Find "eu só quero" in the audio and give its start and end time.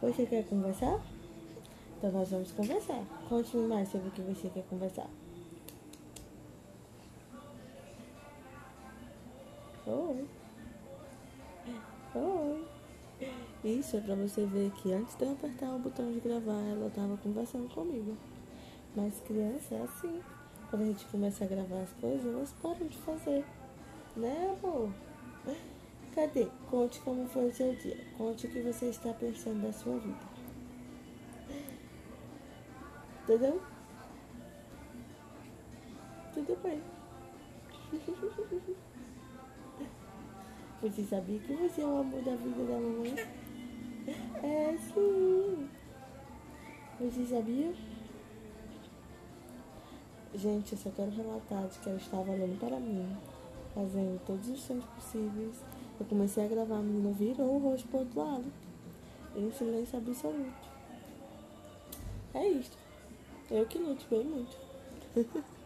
50.72-51.10